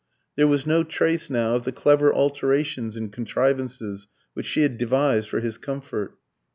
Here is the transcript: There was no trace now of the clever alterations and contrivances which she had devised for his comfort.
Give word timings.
There 0.35 0.47
was 0.47 0.65
no 0.65 0.83
trace 0.83 1.29
now 1.29 1.53
of 1.53 1.63
the 1.63 1.71
clever 1.71 2.11
alterations 2.11 2.95
and 2.97 3.13
contrivances 3.13 4.07
which 4.33 4.47
she 4.47 4.63
had 4.63 4.79
devised 4.79 5.29
for 5.29 5.41
his 5.41 5.59
comfort. 5.59 6.17